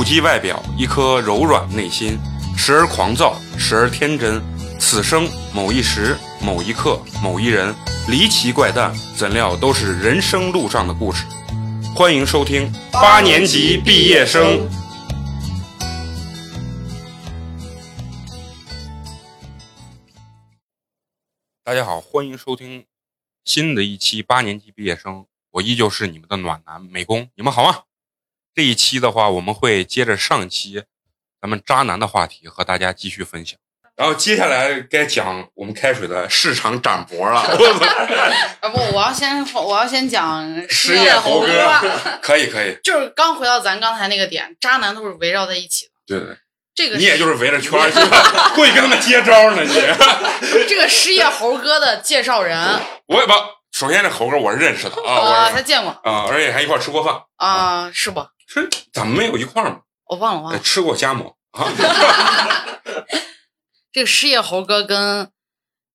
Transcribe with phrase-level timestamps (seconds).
[0.00, 2.18] 不羁外表，一颗柔软内心，
[2.56, 4.40] 时而狂躁，时而天真。
[4.78, 7.74] 此生某一时、某一刻、某一人，
[8.08, 11.26] 离奇怪诞，怎料都是人生路上的故事。
[11.94, 14.66] 欢迎收听八年级毕业生。
[21.62, 22.86] 大家好，欢迎收听
[23.44, 25.26] 新的一期八年级毕业生。
[25.50, 27.80] 我依旧是你们的暖男美工，你们好吗？
[28.54, 30.82] 这一期的话，我们会接着上期
[31.40, 33.58] 咱们渣男的话题和大家继续分享。
[33.96, 37.40] 然后接下来该讲我们开水的市场展博了。
[38.60, 41.74] 啊不，我要先我要先讲失业猴哥，
[42.22, 45.92] 可以可以，就是刚回到咱刚才那个点，渣男都是围绕在一起的。
[46.06, 46.36] 对对，
[46.74, 49.62] 这个你也就是围着圈儿去了，过去跟他们接招呢。
[49.62, 49.68] 你
[50.66, 52.58] 这个失业猴哥的介绍人
[53.06, 53.32] 我也不，
[53.72, 58.26] 首先这猴哥我是认识的啊，啊，我他见过啊，而且还一块吃过饭，啊，是不？
[58.52, 59.82] 是咱们没有一块儿吗？
[60.06, 60.58] 我忘了忘了。
[60.58, 61.68] 哎吃过夹馍啊，
[63.92, 65.30] 这个失业猴哥跟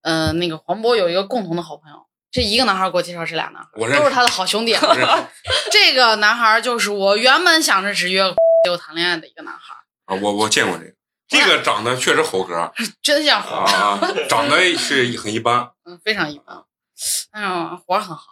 [0.01, 4.73] 呃那个黄渤有一个共同的好朋友，这一个男孩给我介绍这俩男孩，我认识都是他的好兄弟。
[5.71, 8.23] 这个男孩就是我原本想着只约
[8.65, 9.75] 就谈恋爱的一个男孩
[10.05, 10.93] 啊，我我见过这个，
[11.27, 16.63] 这个长得确实猴哥 真像猴，啊，长得是很一般，嗯，非常一般，
[17.31, 17.49] 但是
[17.85, 18.23] 活儿很好。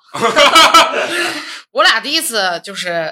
[1.72, 3.12] 我俩第一次就是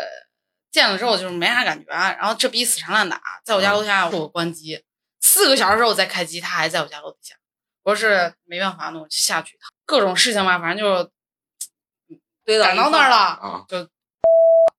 [0.71, 4.83] 见了之后就是没啥感觉，然后这逼死缠烂打，在我家楼下我关机，
[5.19, 7.35] 四个小时之后再开机，他还在我家楼底下。
[7.83, 9.69] 我是没办法，那我就下去一趟。
[9.85, 11.11] 各种事情吧，反正就
[12.45, 13.87] 堆到赶到那儿了，啊，就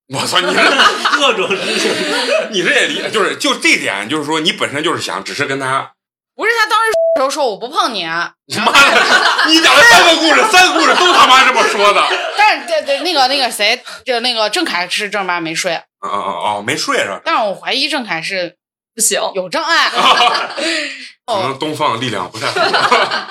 [0.08, 1.90] 我操，你这各种事情，
[2.52, 5.94] 你这也理就是就这点，就是说你本身就是想只是跟他，
[6.34, 8.00] 不是他当时时候说我不碰你，
[8.47, 17.20] 你 妈的，你讲了三个故事，三个故事都他妈这么说的， 啊但是对对那个那个谁，就那个郑凯是正儿八经没睡，啊啊啊，没睡是吧？
[17.24, 18.56] 但是我怀疑郑凯是
[18.95, 19.90] 不行，有障碍。
[21.24, 23.30] 可能东方的力量不太好。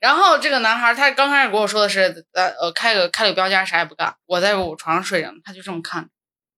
[0.00, 4.14] 然后这个男孩他刚开始跟我说的是，呃呃，开个开个标间，啥也不干。
[4.26, 6.08] 我在我床上睡着呢，他就这么看着。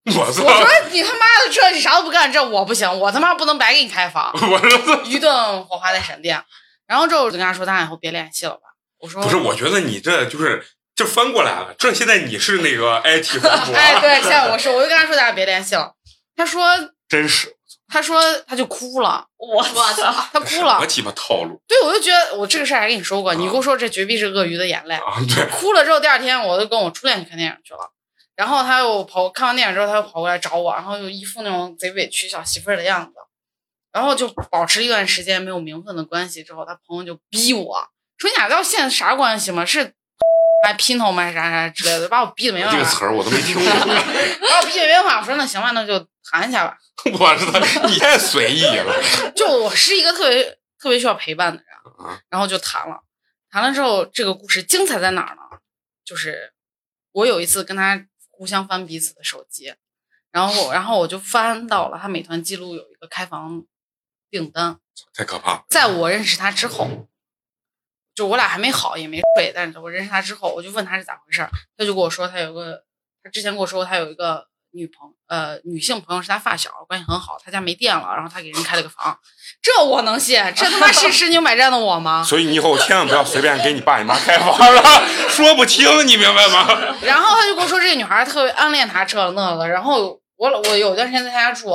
[0.15, 0.67] 我我说！
[0.91, 4.31] 你他妈的这你啥都不干，这我不行，我他妈不能白给你开房。
[4.49, 6.41] 我说一顿火花带闪电。
[6.87, 8.61] 然后之后我就跟他说，咱俩以后别联系了吧。
[8.99, 10.65] 我说不是，我觉得你这就是
[10.95, 15.93] 就翻过来了，这现在你是那个 IT 黄渤，哎，对，现在我是，我就跟他说咱俩别联系了。
[16.35, 16.65] 他说
[17.07, 17.55] 真是
[17.91, 20.13] 他说他就哭了，我操！
[20.33, 20.85] 他哭了什么。
[20.85, 24.95] 鸡巴套路对，我就觉得我这个事儿还跟你说过，你跟我说这绝壁是鳄鱼的眼泪。
[24.95, 25.17] 啊！
[25.27, 27.91] 对，哭了之后，第二天我就跟我初恋去看电影去了。
[28.39, 33.11] 然后他又跑看完电影之后，他又跑过来找我，然后又一副那种贼委屈小媳妇儿的样子。
[33.91, 39.65] 然后就保持一段时间没有名分的关系之后，他朋友就逼我说：“你俩到现在啥关系吗？
[39.65, 39.93] 是
[40.63, 41.23] 还姘头吗？
[41.23, 43.65] 还啥啥之类的？”把我逼的没办这个法，词儿我都没听过。
[43.67, 45.19] 把我逼的没办法。
[45.19, 45.99] 我说：“那行吧，那就
[46.31, 46.77] 谈一下吧。
[47.11, 48.93] 我知道你太随意了。
[49.35, 53.01] ”就我是一个特别特别需要陪伴的人啊，然后就谈了。
[53.51, 55.41] 谈了之后，这个故事精彩在哪儿呢？
[56.05, 56.53] 就是
[57.11, 58.05] 我有一次跟他
[58.39, 59.75] 互相翻彼此的手机，
[60.31, 63.65] 然后然后我就翻到了他美团记录有一个开房
[64.29, 64.79] 订单，
[65.13, 65.65] 太可怕了！
[65.69, 67.09] 在我认识他之后，
[68.15, 72.85] 就我俩还没好也没睡，但是我认识他之后，我就问他是咋回事儿，他就跟我说他有个，
[73.21, 79.17] 他之前跟我说他有一个女朋呃女性朋友是他发小，关系很好，他家没电了，然后他给人开了个房，
[79.61, 80.41] 这我能信？
[80.55, 82.23] 这他妈是身经百战的我吗？
[82.23, 84.83] 所以你以后千万不要随便给你爸你妈开房了，
[85.29, 86.67] 说不清，你明白吗？
[87.01, 89.67] 然后他就跟我说，这个女孩特别暗恋他，这了那了。
[89.67, 91.71] 然后我我有段时间在他家住，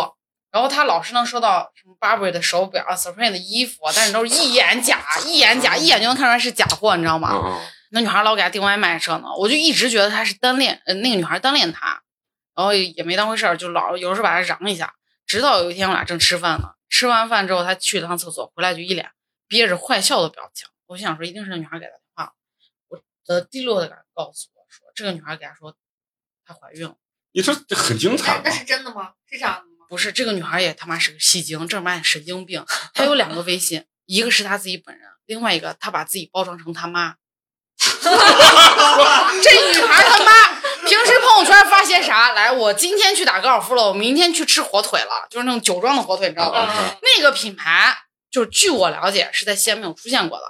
[0.53, 7.61] 然后他老是能收到什么 Burberry 的手表、Supreme 的衣服，但是都是一眼假，一眼假，一眼就能看出来是假货，你知道吗？
[7.91, 12.01] 那女孩老给他订外卖这呢，我就一直觉得他是单恋，呃，那个女孩单恋他，
[12.57, 14.95] 然后也没当回事儿，就老有时候把他嚷一下。
[15.27, 19.11] 直到有一天我俩正吃饭呢，吃完饭之后他去了趟厕所，回来就一脸
[19.49, 20.69] 憋着坏笑的表情。
[20.87, 22.33] 我心想说，一定是那女孩给他电话了。
[22.89, 25.75] 我的第六感告诉我说，这个女孩给他说
[26.47, 26.95] 她怀孕了。
[27.33, 28.43] 你说这很精彩嘛。
[28.45, 29.15] 那是真的吗？
[29.27, 29.87] 是这样的吗？
[29.89, 32.65] 不是，这个女孩也他妈是个戏精，正儿八经神经病。
[32.93, 37.17] 她有两个微信，一个是她自己本人，另外一个她把自己包装成他妈。
[39.43, 42.33] 这女孩他妈平时朋友圈发些啥？
[42.33, 46.69] 来，我今天去打高尔夫了，我明天去吃火腿了，就是那种酒庄的火腿，你知道吧？
[46.77, 47.97] 嗯那个品牌
[48.31, 50.45] 就是据我了解是在西安没有出现过的，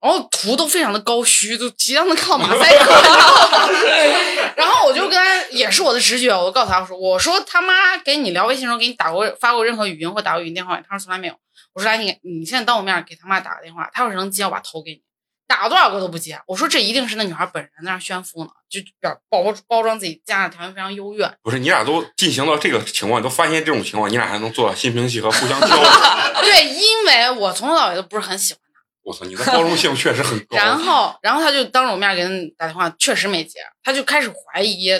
[0.00, 2.92] 然后图都非常的高虚，都即将能靠马赛克？
[4.56, 11.34] 然后我就跟他也是我的直觉，我就告诉他我说我说他妈给你聊微信的时候给你打过发过任何语音或打过语音电话，他说从来没有。
[11.74, 15.02] 我说来你你现在当我面给他妈打个电话，他要是能接我把头给你，
[15.48, 16.38] 打多少个都不接。
[16.46, 21.28] 我说这一定是那女孩本人在那炫富呢，就表包包装自己家的条件非常优越。
[21.42, 25.90] 不是你俩都进行到这个情况，都发现这种情况，你俩还能做到心平气和，互相交流。
[26.42, 30.56] 对，因为我从头到尾都不是很喜欢他我操，你的包容性确实很高。
[30.58, 34.90] 然后，然后他就当着我面给人打电话，确实没接，他就开始怀疑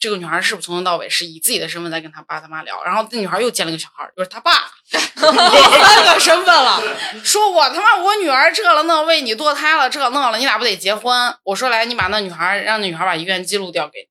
[0.00, 2.82] 这个女孩是不是从头到尾是以自己的身份在跟她爸他妈聊。
[2.82, 6.80] 然后那女孩又见了个小孩儿，就是她爸， 三个身份了，
[7.22, 11.36] 说我他妈我女儿这了那为你堕胎了这那了，你俩不得结婚？
[11.44, 14.08] 我说来，你把那女孩让那女孩把医院记录调给你。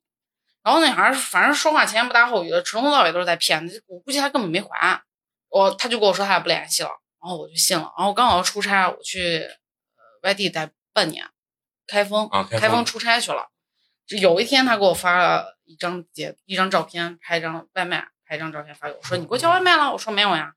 [0.61, 3.67] 然后那女孩反正说话前言不搭后语的，从头到尾都是在骗。
[3.87, 5.01] 我估计她根本没怀。
[5.49, 6.89] 我她就跟我说她俩不联系了，
[7.19, 7.91] 然后我就信了。
[7.97, 11.25] 然后刚好要出差，我去呃外地待半年，
[11.87, 13.47] 开封啊，开封出差去了。
[14.05, 19.91] 就有一天他给我发了一张截一张照片，拍一张外卖，拍一张照片发给我，说你给我叫外卖了？
[19.91, 20.53] 我说没有呀。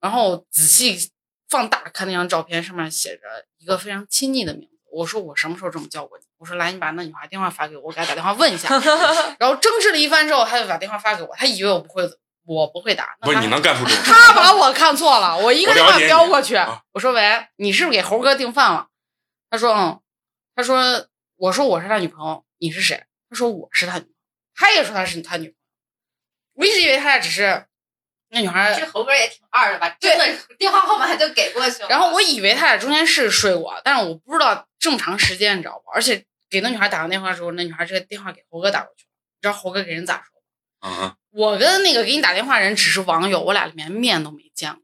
[0.00, 1.10] 然后仔细
[1.48, 4.76] 放大看那张照片，上面写着一个非常亲昵的名字。
[4.92, 6.24] 我说我什么时候这么叫过你？
[6.38, 8.68] 我说来，你把那女孩电话发给我，我给她打电话问一下。
[9.40, 12.08] 然后争执了一番之后，他就把电话发给我，他以为我不会，
[12.44, 13.16] 我不会打。
[13.20, 14.04] 不是你能干出这种？
[14.04, 18.86] 他把我看错了，我一个电话飙过去，啊我说喂，你是不是给猴哥订饭了？
[19.50, 20.00] 他说嗯，
[20.54, 23.04] 他说我说我是他女朋友，你是谁？
[23.28, 24.14] 他说我是他女朋友，
[24.60, 25.54] 他也说他是他女朋友。
[26.52, 27.64] 我一直以为他俩只是
[28.28, 29.88] 那女孩这猴哥也挺二的吧？
[29.98, 31.88] 真的电话号码就给过去了。
[31.88, 35.90] 然后我以为他俩中间是睡过，但是我不知道这么长时间，你知道不？
[35.92, 39.08] 而且给那女孩打完电话之后，那女孩这个电话给猴哥打过去了，
[39.38, 41.04] 你知道猴哥给人咋说吗？
[41.06, 44.82] 啊，我跟那个给你打电话人只是网友，我俩连面都没见过。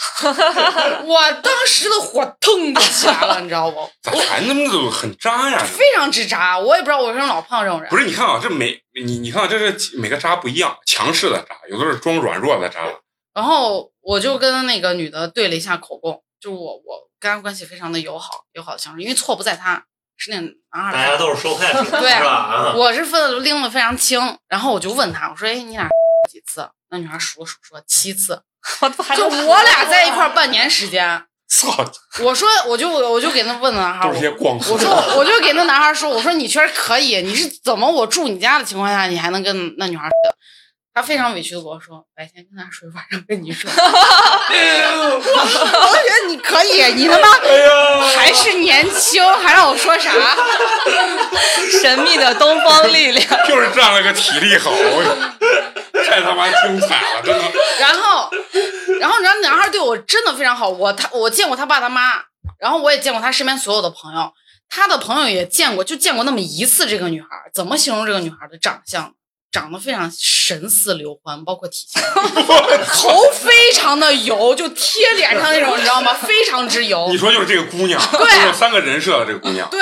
[1.04, 3.88] 我当时的火腾就起来了， 你知道不？
[4.02, 5.62] 咋谈那么都很渣呀？
[5.64, 7.90] 非常之渣，我也不知道我为什么老碰到这种人。
[7.90, 12.80] 不是，你看啊，这每你你看啊，这是每个渣不一样，强势的渣，有的是装软弱的渣。
[13.34, 19.84] 然后我就跟那个女的对了一下口供，就我我跟她关系非常的友好，友好的相处，因为错不在她，
[20.16, 20.42] 是那个
[20.74, 20.92] 男孩。
[20.92, 22.30] 大家都是受害者，对是吧？
[22.30, 25.88] 啊，我是分的拎的非常轻，然后我就问她，我说：“哎，你俩
[26.28, 28.42] 几次？”那女孩数了数说七次，
[29.16, 31.24] 就我俩在一块儿半年时间。
[31.50, 31.68] 操，
[32.20, 34.14] 我说我就我就给那问那男孩，我
[34.78, 34.88] 说
[35.18, 40.08] 我就给那男孩说，我说你确实可以，你是怎么我住你家的情况下，你还能跟那女孩？
[40.94, 43.68] 他非常委屈的跟我说，白天跟他睡，晚上跟你睡。
[43.68, 43.80] 我
[45.14, 47.28] 我觉得你可以，你他妈
[48.16, 50.12] 还是年轻，还让我说啥？
[51.80, 53.26] 神秘的东方力量。
[53.48, 54.70] 就是占了个体力好，
[56.10, 57.44] 太他妈精彩了，真的。
[57.78, 58.28] 然后，
[58.98, 62.22] 然后你知道男孩对我真的非常好，我他我见过他爸他妈，
[62.58, 64.32] 然后我也见过他身边所有的朋友，
[64.68, 67.28] 他的朋友也见过，就见过那么一次这个女孩。
[67.54, 69.14] 怎么形容这个女孩的长相？
[69.50, 72.00] 长得非常神似刘欢，包括体型，
[73.02, 76.14] 头非常的油，就贴脸上那种，你知道吗？
[76.14, 77.18] 非常之油你。
[77.18, 79.80] 说就是这个姑娘，对有三个人设的这个姑娘，对，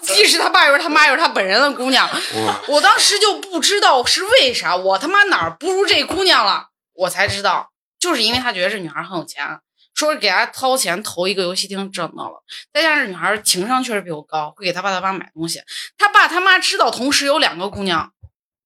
[0.00, 2.08] 既是他爸，又是他妈，又是他本人的姑娘。
[2.08, 9.58] 哇，我当时就不知道是为啥，我他妈哪儿不如这姑娘了，我才知道，就是因为他觉得这女孩很有钱，
[9.92, 15.60] 说是给他掏钱投一个游戏厅整到了，再加上这女孩情商确实比我高，会给他爸他妈买东西，
[15.98, 18.12] 他爸他妈知道同时有两个姑娘。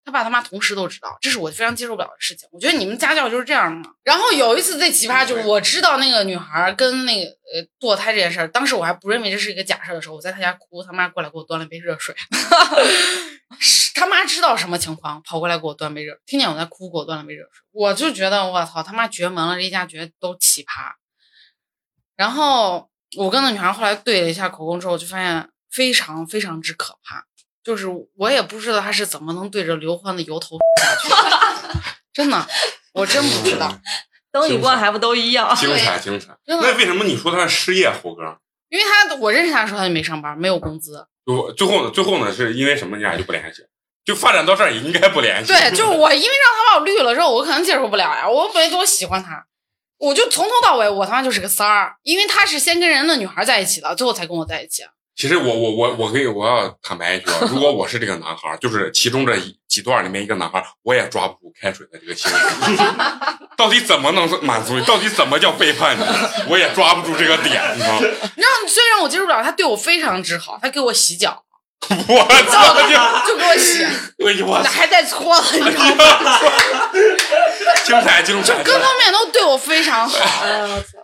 [0.08, 2.48] 他爸他妈同时都知道，这是我非常接受不了的事情。
[2.50, 3.94] 我觉得你们家教就是这样的嘛。
[4.02, 12.16] 然后有一次最奇葩，就是我知道那个女孩跟那个呃堕胎这件事儿，当时我还不认为这是一个假设的时候，我在他家哭，他妈过来给我端了杯热水。
[13.94, 17.66] 他妈知道什么情况，跑过来给我端杯热，听见我在哭，给我端了杯热水。
[17.72, 20.92] 我就觉得我操，他妈绝门了，这一家绝都奇葩。
[22.16, 27.26] 然后我跟那女孩后来对了一下口供之后，就发现非常非常之可怕。
[27.68, 31.82] 就是我也不知道他是怎么能对着刘欢的油头下去的，
[32.14, 32.48] 真的，
[32.94, 33.70] 我真不知道，
[34.32, 35.54] 灯一关还不都一样？
[35.54, 36.34] 精彩 精彩。
[36.46, 38.38] 那为什么你说他是失业猴哥？
[38.70, 41.06] 因为他我认识他的时候他就没上班，没有工资。
[41.26, 41.90] 就最后呢？
[41.90, 42.32] 最后呢？
[42.34, 42.96] 是因为什么？
[42.96, 43.60] 你俩就不联系？
[44.02, 45.52] 就发展到这儿也应该不联系。
[45.52, 48.26] 对，就是 我，因为让他把我绿了之后，我可能接受不了呀。
[48.26, 49.44] 我本来多喜欢他，
[49.98, 54.84] 我就从头到尾我他妈就是个三儿，因为他是先跟人家女孩在一起的，最后才跟我在一起。
[55.18, 59.36] 其实我我我我可以我要坦白一句啊， 如果我是这个男孩儿，就是其中这
[59.68, 62.76] 几段里面一个男孩儿，我也抓不住开水的这个心理，
[63.58, 64.84] 到底怎么能满足你？
[64.84, 66.02] 到底怎么叫背叛你？
[66.48, 67.98] 我也抓不住这个点，你知道吗？
[68.36, 71.42] 你知道，虽然我接受不了，他对我非常之好，他给我洗脚，
[71.88, 72.74] 我操！
[73.26, 73.84] 就就给我洗，
[74.44, 74.70] 我操！
[74.70, 76.38] 还带搓了，你知道吗？
[77.84, 78.62] 精彩精彩！
[78.62, 80.46] 各方面都对我非常好，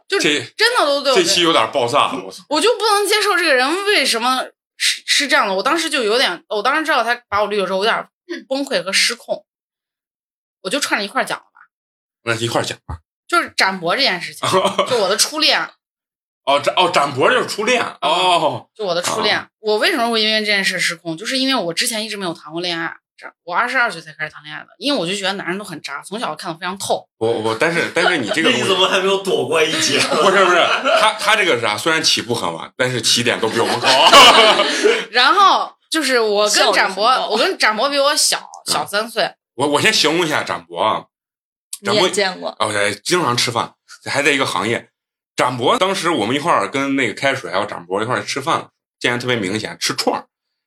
[0.07, 2.45] 就这真的都对我这期有点爆炸，我操！
[2.49, 4.45] 我就不能接受这个人为什么
[4.77, 5.55] 是是这样的。
[5.55, 8.09] 我当时就有点，我当时知道他把我绿了之后，有点
[8.49, 9.47] 崩溃和失控，
[10.63, 11.61] 我就串着一块讲了吧，
[12.25, 13.01] 那一块讲吧。
[13.27, 14.47] 就是展博这件事情，
[14.89, 15.59] 就我的初恋，
[16.45, 19.49] 哦，展哦展博就是初恋哦，就我的初恋。
[19.61, 21.17] 我为什么会因为这件事失控？
[21.17, 27.09] 就是因为我之前一直没有谈过恋爱，这我二十二岁才开始谈恋爱的，因为我就觉得男人都很渣，从小看的非常透。
[27.19, 29.99] 我我但是但是你这个那你怎么还没有躲过一劫？
[30.23, 30.57] 不是不是，
[31.01, 31.77] 他他这个是啥？
[31.77, 33.89] 虽然起步很晚，但是起点都比我们高。
[35.13, 41.05] 然后就是我跟展博，我跟展博比我小小三岁，我我先形容一下展博啊，
[41.85, 43.75] 展博见过，哦，对，经常吃饭，
[44.11, 44.89] 还在一个行业。
[45.37, 48.69] 展博当时我们一块儿跟那个开水还有展博一块儿吃饭，
[48.99, 50.27] 见得特别明显，吃串儿。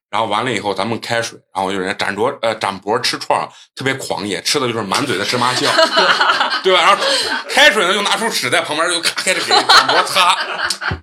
[0.09, 5.71] 然后完了以后，咱们开水，然后就人家展卓呃展博吃串儿特别狂野，吃的就是满嘴的芝麻酱，
[6.63, 6.81] 对吧？
[6.81, 7.03] 然后
[7.49, 10.37] 开水呢就拿出纸在旁边就咔开始给展博擦，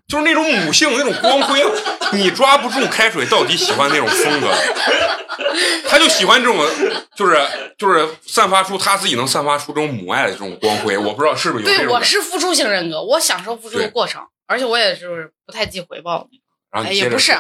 [0.09, 1.63] 就是那种母性那种光辉，
[2.13, 4.51] 你抓不住开水到底喜欢那种风格，
[5.89, 6.67] 他就喜欢这种，
[7.15, 7.39] 就是
[7.77, 10.97] 就是散发出他自己能散发出这种母爱的这种光辉。
[10.97, 11.99] 我不知道是不是有这对种感觉。
[11.99, 16.27] 我是付出型人格，我享受付出的过程，而且我也就是不太计回报。
[16.33, 16.39] 哎，
[16.73, 17.37] 然后哎也不是说，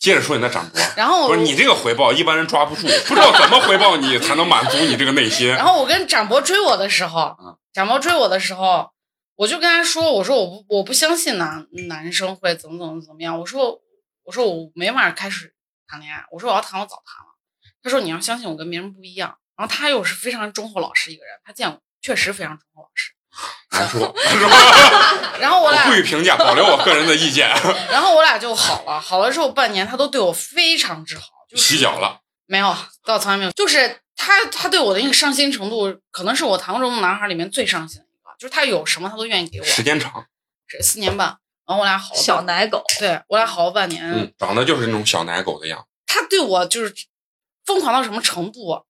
[0.00, 5.48] 接着说你的展博，然后不是你这个回报一般人抓不住， 不知道怎么回报你才能满足你这个内心。
[5.48, 8.90] 然后我跟展博追我的时候嗯，展博追我的时候，
[9.36, 13.38] 我就跟他说：“我说我不我不相信男男生会怎么怎么怎么样。
[13.40, 13.80] 我说
[14.24, 15.54] 我说我没法开始
[15.88, 16.24] 谈恋爱。
[16.30, 17.32] 我说我要谈我早谈了。
[17.82, 19.38] 他说你要相信我跟别人不一样。
[19.56, 23.12] 然后他又是非常忠厚老实一个人，他见我确实非常忠厚老实。
[23.70, 25.38] 难说，是吧？
[25.40, 27.48] 然后我俩不予评价，保留我个人的意见。
[27.90, 33.50] 然后我俩就好了，好了之后半年他都对我非常之好，就是洗脚了，没有，到从来没有。
[33.52, 38.30] 就是他，他对我的那个上心程度，可能是我谈过中的男孩里面最上心的一个。
[38.38, 39.64] 就是他有什么他都愿意给我。
[39.64, 40.26] 时间长，
[40.66, 41.28] 是四年半，
[41.66, 44.02] 然后我俩好了小奶狗，对我俩好了半年。
[44.04, 45.86] 嗯，长得就是那种小奶狗的样子。
[46.06, 46.94] 他对我就是
[47.64, 48.82] 疯狂到什么程度啊？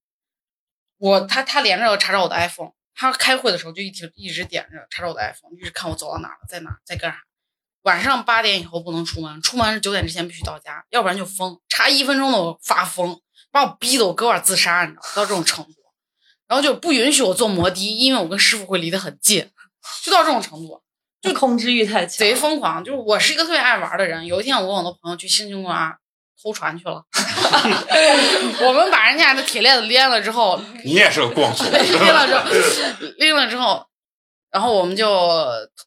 [0.99, 7.19] 我他他连着查找我的 iPhone，他开会的时候就一直一直点着查找我的 iPhone，一直看我走到哪儿了，在哪儿，在干啥。
[7.83, 13.21] 晚上八点以后不能出门，出门是九点之前必须到家，要不然就疯，差一分钟的我发疯，
[13.51, 15.73] 把我逼得我割腕自杀，你知道到这种程度。
[16.47, 19.51] 然后就不允许我坐摩的，因为我跟师傅会离得很近，
[20.03, 20.83] 就到这种程度。
[21.23, 22.83] 就控制欲太强，贼疯狂。
[22.83, 24.27] 就是我是一个特别爱玩的人。
[24.27, 25.97] 有一天，我跟我的朋友去星星公园
[26.43, 27.05] 偷船去了，
[28.67, 32.45] 我们把人家的铁链子拎了之后，你也是个光头， 拎了之后，
[33.19, 33.87] 拎了之后，
[34.51, 35.31] 然后我们就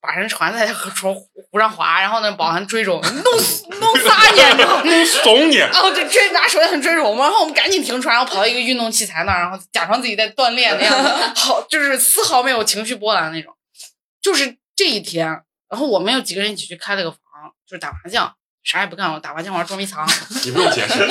[0.02, 4.84] 把人船在河船湖上划，然后那保安追着我们，弄死弄撒你知道吗？
[5.06, 5.56] 怂你。
[5.58, 13.54] 然后就追拿手电筒追着我们，然后我们赶紧停船，然后跑到一个运动器材那儿，然后假装自己在锻炼那样子，好就是丝毫没有情绪波澜那种。
[14.22, 15.28] 就是这一天，
[15.70, 17.20] 然后我们有几个人一起去开了个房，
[17.68, 18.34] 就是打麻将，
[18.66, 20.06] 啥也不干，我打麻将玩捉迷藏，
[20.44, 21.08] 你不用解释，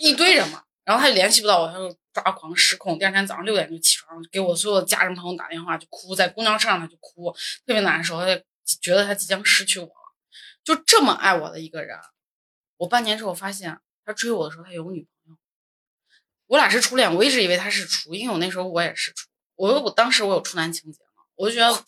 [0.00, 0.64] 一堆人嘛。
[0.84, 2.98] 然后他就联系不到我，他就抓狂失控。
[2.98, 7.30] 第二天早上六点就起床，给我所有的家人朋友打电话，就哭，在公交车上他就哭，
[7.66, 8.42] 特别难受，他就
[8.80, 9.92] 觉得他即将失去我了。
[10.64, 11.96] 就这么爱我的一个人，
[12.78, 15.38] 我半年之后发现他追我的时候他有女朋友，
[16.46, 21.84] 我俩是初恋，我一直以为他是处，因为我那时候我也是处，我我当时我有处男情节嘛，我就觉得，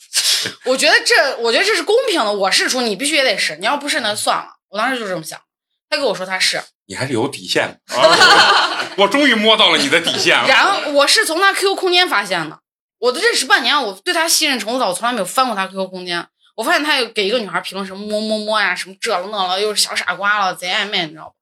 [0.66, 5.40] 我觉得这我觉得这是公平的，我是处你必须也得是，你要不是那就算了，我当时就这么想。
[5.88, 7.96] 他跟我说他是，你还是有底线的。
[7.96, 10.46] 啊 我终于摸到了你的底线了。
[10.48, 12.60] 然后我是从他 QQ 空间发现的。
[12.98, 16.26] 我都认识半年，我对他信任程度到我从来没有翻过他 QQ 空间。
[16.54, 21.34] 我发现他有给一个女孩评论什么摸摸摸呀，什么这了那了，又是小傻瓜了，贼暧昧，你知道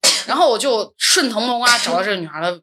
[0.00, 0.08] 不？
[0.28, 2.60] 然后我就顺藤摸瓜找到这个女孩的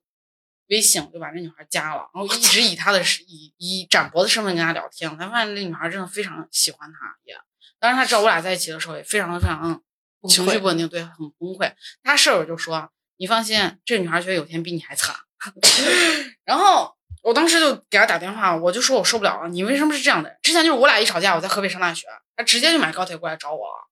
[0.68, 5.10] 微信，我就把这女孩加了，然后一直以她的以以展博的身份跟她聊天。
[5.10, 7.36] 我才发现这女孩真的非常喜欢他，也
[7.80, 9.82] 当时她知道我俩在一起的时候，也非常的非常
[10.28, 11.72] 情绪不稳定，对，很崩溃。
[12.04, 15.16] 他舍友就说：“你放心，这女孩觉得有天比你还惨。
[16.44, 20.38] ”然后我当时就给他打电话，我就说我受不了了，你为什么是这样的人？
[20.42, 23.88] 之前就是我俩一吵架，我在河北上大学，他直接就买高铁过来找我了，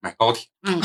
[0.00, 0.80] 买高铁，嗯，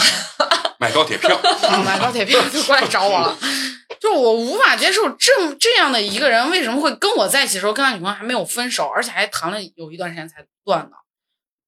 [0.80, 1.36] 买高铁票，
[1.70, 3.38] 啊买高铁票就过来找我了。
[4.00, 10.98] 就我无法接受这么这样的一个人为什么会跟我在一起的时候跟他女朋友还没有分手，而且还谈了有一段时间才断的，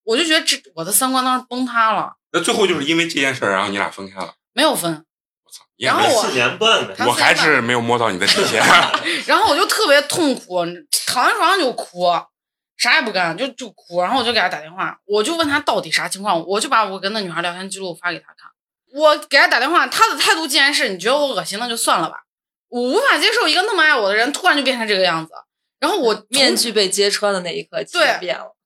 [0.03, 4.33] 我就觉得这我的三观当时崩塌了，那最后就是因为这件事儿，然后你俩分开了。
[4.53, 4.91] 没有分。
[5.43, 5.63] 我操！
[5.77, 8.61] 然后我四年半呢，我还是没有摸到你的底线。
[9.25, 10.65] 然后我就特别痛苦，
[11.05, 12.05] 躺在床上就哭，
[12.75, 14.01] 啥也不干，就就哭。
[14.01, 18.51] 然后我就给他打电话，我就问他到底啥情况，我就把我跟那女孩聊天记录发给他看。
[18.93, 22.23] 我给他打电话，他的态度竟然是你觉得我恶心，那就算了吧。
[22.69, 25.31] 我无法接受一个那么爱我的人突然就变成这个样子。
[25.79, 28.56] 然后我面具被揭穿的那一刻，对变了。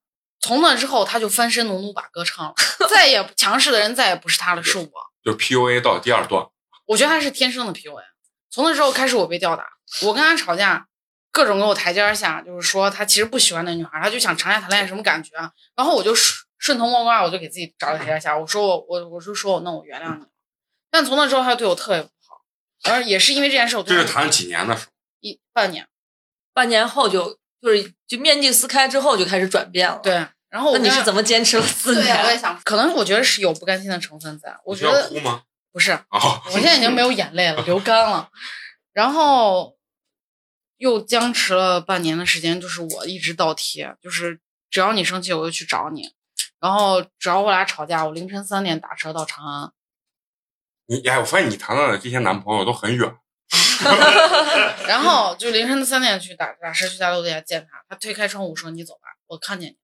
[0.42, 2.54] 从那之后，他就翻身农奴把歌唱了，
[2.90, 4.92] 再也强势的人再也不是他了，是我。
[5.24, 6.46] 就 PUA 到第二段，
[6.88, 8.02] 我觉得他是天生的 PUA。
[8.50, 9.66] 从那之后开始，我被吊打，
[10.02, 10.88] 我跟他吵架，
[11.32, 15.32] 各种给我台阶下，就是说他其实不喜欢那女孩，他就想尝一下谈恋爱什么感觉。
[15.76, 18.36] 然后我就顺顺藤摸瓜，我就给自己找了台阶下。
[18.38, 20.26] 我说我我我就说我那我原谅你。
[20.90, 22.42] 但从那之后，他对我特别不好，
[22.84, 25.88] 然后也是因为这件事，我对他这是谈几年的时候，一半年。
[26.54, 30.14] 半年后就就是就面镜撕开之后就开始转变了。，对，
[30.50, 31.22] 然后我那你是怎么？
[31.22, 32.40] 坚持了四对，我也年？
[32.40, 34.58] 想，可能我觉得是有不甘心的成分在。
[34.66, 35.44] 我觉得哭吗？
[35.72, 38.30] 不是，啊，我现在已经没有眼泪了，流干了。
[38.92, 39.78] 然后
[40.78, 46.14] 又僵持了半年的时间，就是我一直倒贴，就是只要你生气，我就去找你。
[46.60, 49.72] 然后只要我俩吵架，我凌晨三点打车到长安。
[50.88, 53.16] 你哎，我发现你谈到的这些男朋友都很远，
[54.88, 59.78] 然后就凌晨的三点去打打车去他楼底下见他，他推开窗户说：“你走吧，我看见你。”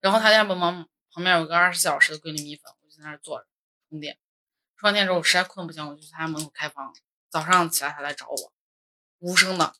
[0.00, 3.46] 然后他家门旁旁边有个二十四小时的桂林米粉，我就在那坐着
[3.88, 4.18] 充电。
[4.78, 6.92] 充完电之后，我实在困不行，我就去他家门口开房。
[7.30, 8.52] 早上起来他来找我，
[9.20, 9.72] 无声的，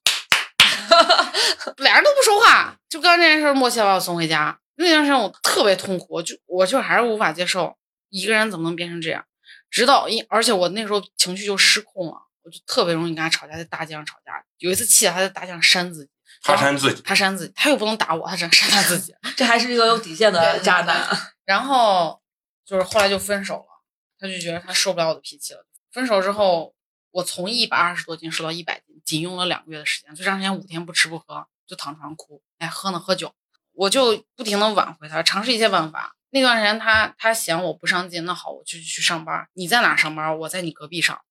[1.77, 4.59] 俩人都不说话，就刚这件事儿默契把我送回家。
[4.77, 7.77] 那件事我特别痛苦，我就我就还是无法接受
[8.09, 9.25] 一个人怎么能变成这样。
[9.71, 14.45] 直到一，而且我那时候情绪就失控了，我就特别容易跟他吵架，在大街上吵架。
[14.59, 16.11] 有一次气得他在大街上扇自己，
[16.43, 19.15] 他扇自己，他扇自己，他又不能打我，他只能扇他自己。
[19.35, 21.09] 这还是一个有底线的渣男。
[21.47, 22.21] 然后
[22.65, 23.83] 就是后来就分手了，
[24.19, 25.67] 他就觉得他受不了我的脾气了。
[25.91, 26.75] 分手之后，
[27.11, 30.15] 我从一百二十多斤瘦到一百斤，仅用了两个月的时间。
[30.15, 33.35] 最长时间五天不吃不喝，就躺床上哭，哎，喝呢喝酒，
[33.73, 36.15] 我就不停的挽回他，尝试一些办法。
[36.31, 39.49] 那段时间他他嫌我不上进，那好，我就去上班。
[39.55, 40.37] 你在哪上班？
[40.41, 41.23] 我在你隔壁上。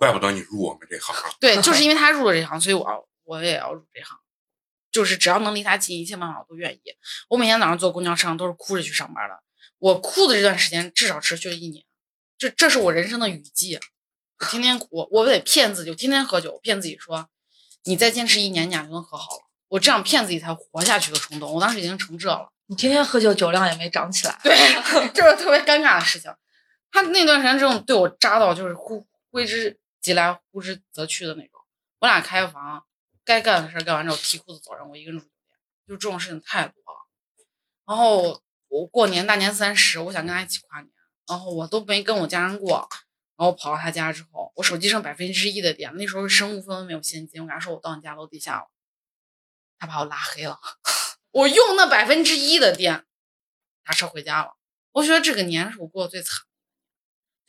[0.00, 1.30] 怪不得你入我们这行啊。
[1.38, 4.16] 对，就是因为 他入了这行，所以我要我也要入这行。
[4.90, 6.80] 就是只要能离他近，一切办法我都愿意。
[7.28, 9.38] 我每天早上坐公交车上都是哭着去上班的。
[9.78, 11.84] 我哭的这段时间至少持续了一年，
[12.38, 13.78] 这这是我人生的雨季。
[14.38, 17.28] 我天天哭，我得骗自己，我天天喝酒，骗自己说，
[17.84, 19.42] 你再坚持一年，你俩就能和好了。
[19.68, 21.52] 我这样骗自己才活下去的冲动。
[21.52, 22.50] 我当时已经成这了。
[22.66, 24.40] 你天天喝酒，酒量也没长起来。
[24.42, 24.56] 对，
[25.14, 26.34] 这是特别尴尬的事情。
[26.90, 31.60] 他那段时间这种对我扎到就是呼挥之即来，呼之则去的那种。
[31.98, 32.86] 我俩开房，
[33.24, 37.06] 该干的事干完之后提裤子走人，我一个人住酒店，就这种事情太多了。
[37.86, 40.90] 然后我过年大年三十，我想跟他一起跨年，
[41.28, 42.88] 然后我都没跟我家人过。
[43.36, 48.68] 然后跑到他家之后，我手机剩百分之一的电，那时候是身无分文没有现金，我跟他说我到你家楼底下了，
[49.78, 50.60] 他把我拉黑了。
[51.32, 53.06] 我用那百分之一的电
[53.82, 54.56] 打车回家了。
[54.92, 56.40] 我觉得这个年是我过得最惨，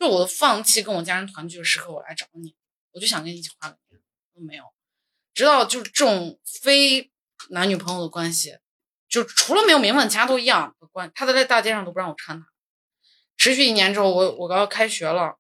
[0.02, 2.56] 就我放弃跟我家人团聚的时刻，我来找你，
[2.92, 4.02] 我就想跟你一起画个年，
[4.34, 4.64] 都没有。
[5.36, 7.12] 直到就是这种非
[7.52, 8.58] 男女朋友的关系，
[9.08, 11.12] 就除了没有名分，其他都一样的关。
[11.14, 12.48] 他在大街上都不让我看他。
[13.38, 15.38] 持续一年之后，我我刚要开学了，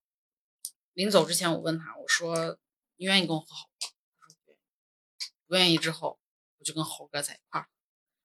[0.93, 2.60] 临走之前我问他，我说
[2.97, 3.89] 你愿意跟我和好吗？
[4.19, 4.62] 他说不愿意。
[5.47, 6.19] 不愿意之后，
[6.60, 7.67] 我就跟猴哥在一块儿。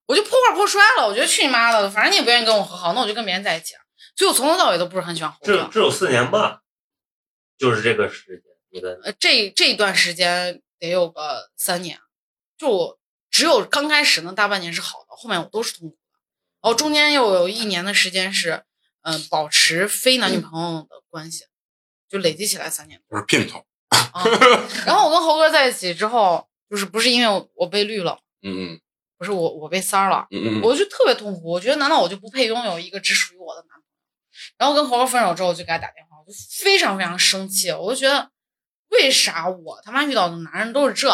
[0.04, 3.80] 我就破罐破摔了，我觉得去你妈的，反正你也不愿意跟我和好，那我就跟别人在一起了。
[4.16, 5.46] 所以我从头到尾都不是很喜欢猴哥。
[5.46, 6.60] 只有只有四年半，
[7.56, 11.98] 就是这个时间，你的呃，这这一段时间得有个三年，
[12.58, 12.98] 就我
[13.30, 16.18] 只有刚开始那大半年是好的，后面我都是痛苦的。
[16.62, 18.64] 然后中间又有一年的时间是，
[19.02, 21.44] 嗯、保持非男女朋友的关系，
[22.08, 24.24] 就累积起来三年就是姘头，啊。
[24.86, 28.80] 然后我跟猴哥在一起之后，就是不是因为我我被绿了，嗯嗯
[29.16, 33.85] 不是我我被三儿了，嗯嗯，我就特别痛苦，我觉得难道我就不配拥有一个只属于我的男朋友？
[34.58, 38.30] 然后跟猴哥分手之后，我就给他打电话，我就非常非常生气，我就觉得
[38.90, 41.08] 为啥我他妈遇到的男人都是这？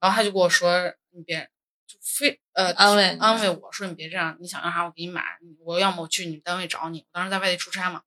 [0.00, 1.50] 然后他就跟我说，你别
[1.86, 5.22] 就非呃安慰安慰我说你别这样，你想要啥我给你买，
[5.64, 8.02] 我要么我去你单位找你，我当时在外地出差嘛，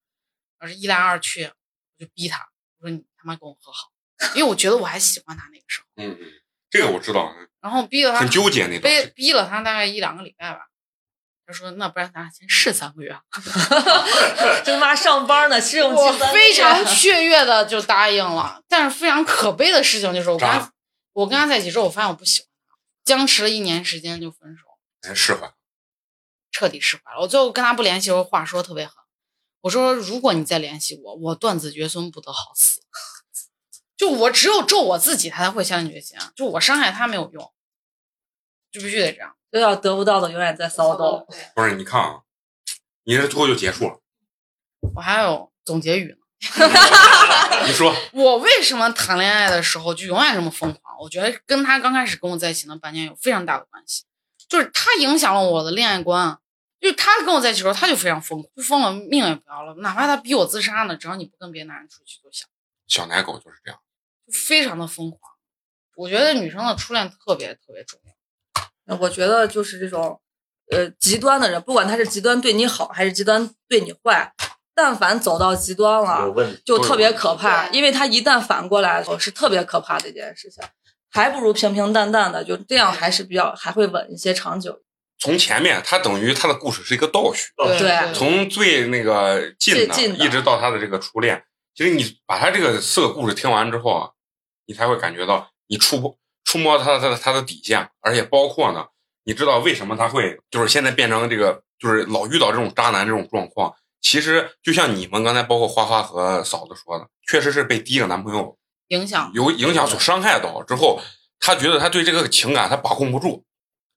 [0.59, 2.47] 我是一来二去，我就逼他，
[2.79, 3.91] 我说你他妈跟我和好，
[4.35, 6.31] 因为我觉得我还喜欢他那个时候，嗯嗯，
[6.69, 9.11] 这个我知道，然后逼了他很纠结那段逼。
[9.13, 10.67] 逼了他大概一两个礼拜吧。
[11.51, 13.15] 他说：“那不然咱俩先试三个月。
[14.63, 20.71] 这他妈上班呢，试”用期三个非常 雀跃的就答应了，但是非常可悲的事情就是我跟他渣，
[21.13, 24.65] 我跟他在一起之后，我发现我不喜欢他，僵持了一年时间就分手，
[25.01, 25.51] 哎，释怀。
[26.51, 27.21] 彻底释怀了。
[27.21, 28.95] 我最后跟他不联系的时候，话说得特别狠，
[29.61, 32.81] 我说：“如果你再联系我，我断子绝孙，不得好死。”
[33.95, 36.31] 就我只有咒我自己，他才会下定决心啊！
[36.35, 37.53] 就我伤害他没有用，
[38.71, 39.35] 就必须得这样。
[39.51, 41.27] 都要得不到的永远在骚动。
[41.53, 42.21] 不是，你看啊，
[43.03, 43.99] 你这最后就结束了。
[44.95, 46.17] 我还有总结语呢。
[47.67, 50.97] 你说， 我为什么谈恋爱的时候就永远这么疯狂？
[50.99, 54.05] 我觉得跟他刚开始跟我在一起那半年有非常大的关系，
[54.47, 56.37] 就是他影响了我的恋爱观。
[56.79, 62.47] 就是他跟我在一起的时候，他就非常疯，就疯了，命也不要了，哪怕他逼我自杀呢，只要你不跟别的男人出去就行，
[62.87, 63.79] 小奶狗就是这样。
[64.25, 65.19] 就非常的疯狂。
[65.95, 68.00] 我觉得女生的初恋特别特别重要。
[68.99, 70.19] 我觉得就是这种，
[70.71, 74.33] 呃极端的人，不管他是极端对你好还是极端对你坏，
[74.75, 76.33] 但凡走到极端了，
[76.65, 80.63] 就特别可怕，因为他一旦反过来，是特别可怕的一件事情。
[81.13, 84.81] 还不如平平淡淡的，就这样还是比较还会稳一些，长久。
[85.19, 91.43] 从前面他等于他的故事是一个倒叙，哦对从最那个近的最近的一直到他的这个初恋。
[91.75, 94.09] 其实你把他这个四个故事听完之后啊，
[94.65, 96.17] 你才会感觉到你触摸
[96.51, 98.85] 触摸他他的他的底线，而且包括呢，
[99.23, 103.73] 你知道为什么他会就是现在变成这个就是老遇到这种渣男这种状况。
[104.01, 108.57] 其实就像你们刚才包括花花和嫂子说的，确实是被第一个男朋友
[108.89, 109.31] 影响。
[109.33, 111.01] 有影响所伤害到之后，
[111.39, 113.45] 他觉得他对这个情感他把控不住，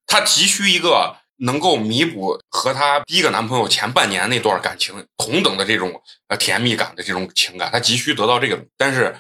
[0.07, 9.17] 他急需一个能够弥补和他第一个男朋友前半年那段感情同等的这种呃甜蜜感的这种情感，他急需得到这个，但是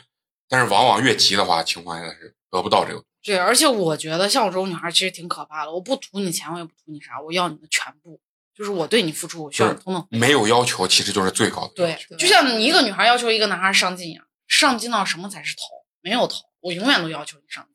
[0.48, 3.02] 但是往往越急的话，情况下是得不到这个。
[3.24, 5.72] 对，而且我觉得像我这种女孩其实挺可怕的。
[5.72, 8.20] 我不图你钱，我也不图你啥，我要你的全部，
[8.54, 10.06] 就是我对你付出，我需要你同等。
[10.10, 15.62] 没有要求，其实就是最高的对。，就像你一个女孩要求一个男孩上进一样，上进到什么才是头？
[16.02, 17.66] 没有头，我永远都要求你上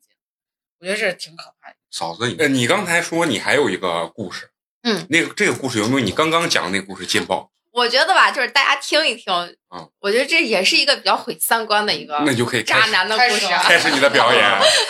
[0.78, 1.76] 我觉得这挺可怕的。
[1.90, 4.50] 嫂子，你，你刚才说你还有一个故事，
[4.82, 7.50] 嗯，那个这个故事有没有你刚刚讲的那个故事劲爆？
[7.72, 9.32] 我觉得吧，就是大家听一听，
[9.74, 13.30] 嗯我觉得这也是一个比较毁三观的一个那就可以渣男的故事。
[13.30, 14.44] 开始了开始你的表演。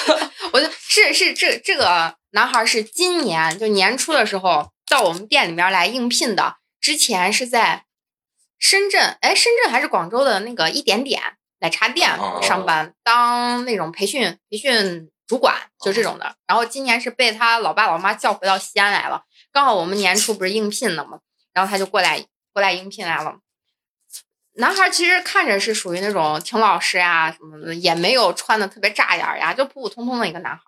[0.52, 7.84] 我就是是这这个男孩是今年就年初的时候到我们店里面来应聘的，之前是在
[8.58, 11.22] 深圳，哎，深圳还是广州的那个一点点
[11.60, 16.34] 奶茶店哦上班，当那种培训培训主管，就这种的。
[16.46, 21.20] 然后今年是被他老爸老妈叫回到西安来了，刚好我们年初不是应聘的嘛，
[21.52, 23.40] 然后他就过来过来应聘来了。
[24.54, 30.62] 男孩其实看着是属于那种挺老实呀什么的，也没有穿的特别扎眼呀，就普普通通的一个男孩。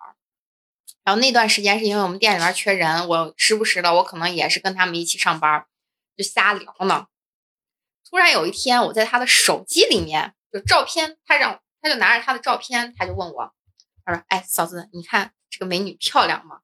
[1.03, 5.65] 然后那段时间是因为我们店里面缺人，我时不时的我可能也是跟他们一起上班，
[6.15, 7.07] 就瞎聊呢。
[8.09, 13.53] 突然有一天，我在他的手机里面就照片，他让他就拿着他的照片，他就问我，
[14.05, 16.61] 他说：“哎，嫂子，你看这个美女漂亮吗？”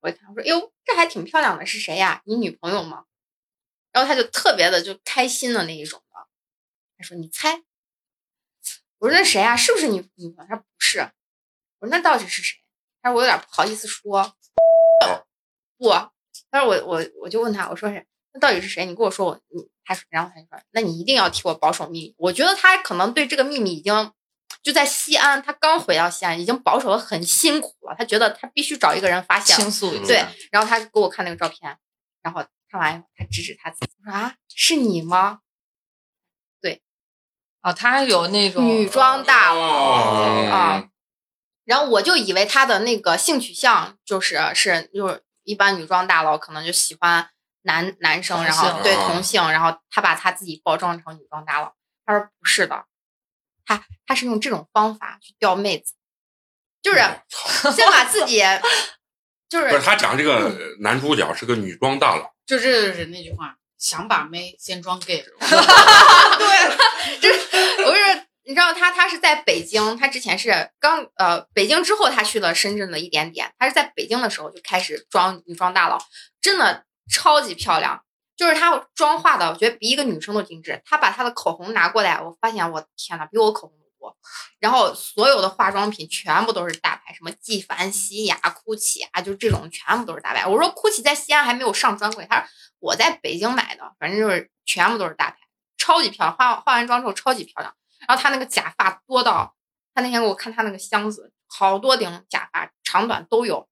[0.00, 2.22] 我一看，我说：“哎呦，这还挺漂亮的，是谁呀？
[2.26, 3.06] 你女朋友吗？”
[3.98, 6.26] 然后他就特别的就开心的那一种的，
[6.96, 7.62] 他说：“你猜。”
[8.98, 9.56] 我说：“那谁啊？
[9.56, 11.00] 是不是你女朋友？”他说：“不是。”
[11.80, 12.58] 我说：“那到底是谁？”
[13.02, 14.34] 他说：“我有点不好意思说。”
[15.76, 15.90] 不，
[16.50, 18.84] 他说我我我就问他，我说是那到底是谁？
[18.84, 22.14] 你跟我说我你他说，然后他就说，那你一定要替我保守秘密。
[22.18, 24.12] 我觉得他可能对这个秘密已经
[24.60, 27.94] 就在西安，他刚回到西安，已经保守的很辛苦了。
[27.96, 30.06] 他觉得他必须找一个人发现倾诉一下。
[30.06, 31.78] 对，然后他给我看那个照片，
[32.22, 35.40] 然后看完，他指指他自己，我说啊，是你吗？
[36.60, 36.82] 对，
[37.62, 40.88] 哦，他还有那种女装大佬哦啊。
[41.64, 47.28] 然后我就以为他的那个性取向就是是就是一般女装大佬可能就喜欢
[47.62, 51.74] 男男生，然后对啊同性，然后他把他自己包装成女装大佬。
[52.06, 52.86] 他说不是的，
[53.66, 55.94] 他他是用这种方法去钓妹子，
[56.80, 56.98] 就是
[57.74, 58.42] 先把自己
[59.50, 65.22] 就是不是是他讲这个男主角是个女装大佬，就这就是那句话，想把妹先装 gay。
[65.38, 65.44] 不
[67.94, 75.98] 是，你知道他他是在北京，他之前是刚呃北京之后他去了深圳的一点点，他是在北京的时候就开始装女装大佬，
[76.40, 78.02] 真的超级漂亮，
[78.34, 80.80] 就是他妆化的，我觉得比一个女生都精致。
[80.86, 83.77] 他把他的口红拿过来，我发现我天呐，比我口红。
[84.58, 90.46] 然后所有的化妆品全部都是大牌，什么纪梵希呀、GUCCI 啊，就这种全部都是大牌。
[90.46, 92.48] 我说 GUCCI 在西安还没有上专柜，他说
[92.80, 95.36] 我在北京买的，反正就是全部都是大牌。
[95.76, 97.72] 超级漂亮，化化完妆之后超级漂亮。
[98.06, 99.54] 然后他那个假发多到，
[99.94, 103.68] 他那天给我看他那个箱子，好多顶假发，长短都有。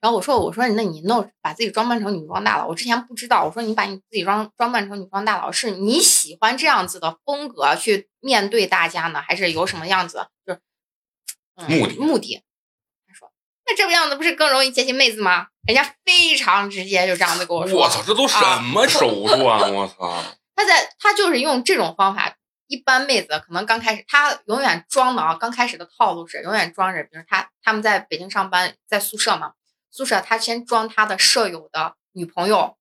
[0.00, 3.44] 然后我说我说那你弄把自己装扮成女装大佬，我之前不知道。
[3.44, 10.60] 我说你把你自己装装扮成女装大佬，是你喜欢这样子的风格去面对大家呢，还是有什么样子就是、
[11.56, 12.42] 嗯、目的目的？
[13.06, 13.30] 他说
[13.66, 15.48] 那这个样子不是更容易接近妹子吗？
[15.66, 17.80] 人家非常直接就这样子跟我说。
[17.80, 19.72] 我操，这都什么手段？
[19.72, 20.22] 我操！
[20.56, 22.34] 他在他就是用这种方法，
[22.66, 29.52] 一般妹子可能刚开始，她永远装的啊，刚开始的套路是永远装着，比如他他们在北京上班，在宿舍嘛，
[29.90, 32.76] 宿舍他先装他的舍友的女朋友，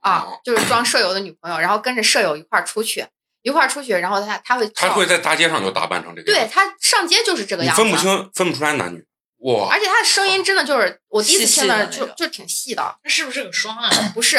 [0.00, 3.06] 啊哦，就是装舍友的女朋友，然后跟着舍友一块儿出去，
[3.42, 9.06] 一块儿出去，然后他他会他会在大街上就打扮成这个样子，对他上街就是这个样子，分不清分不出来男女。
[9.38, 13.90] 哇，而且他的声音真的就是我第一次细细听的就就挺细的，他是不是个双啊？
[14.12, 14.38] 不是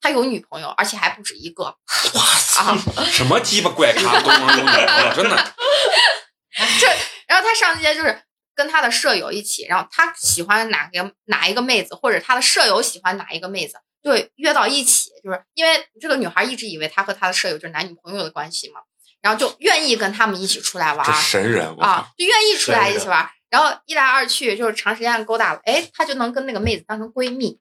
[0.00, 2.76] 他有女朋友，而且还不止一个哇塞，啊。
[3.10, 5.36] 什么鸡巴怪咖都能有女朋友，真的。
[6.80, 6.86] 这
[7.28, 8.20] 然后他上街就是
[8.60, 18.80] 跟他的舍友一起，然后他喜欢哪个哪一个妹子，或者他的舍友喜欢哪一个妹子，对约到一起，就是因为这个女孩一直以为他和他的舍友就是男女朋友的关系嘛，
[19.22, 23.26] 然后就愿意跟他们一起出来玩神人，啊！，就愿意出来一起玩。
[23.48, 27.58] 然后一来二去就是长时间的勾搭了，哎，他就能跟那个妹子当成闺蜜，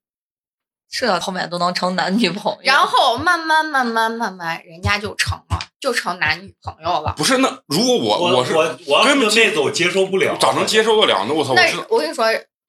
[0.89, 2.59] 这后面都能成男女朋友。
[2.63, 7.13] 然后慢慢慢慢慢慢，人家就成了，就成男女朋友了。
[7.15, 10.35] 不是那如果我我是我我妹子，我接受不了。
[10.39, 11.33] 咋能接受得了呢？
[11.33, 11.51] 我操！
[11.51, 12.25] 我那是我跟你说，